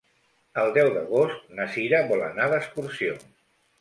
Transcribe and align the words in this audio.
El 0.61 0.71
deu 0.77 0.87
d'agost 0.95 1.53
na 1.59 1.67
Cira 1.75 1.99
vol 2.13 2.25
anar 2.31 2.49
d'excursió. 2.55 3.19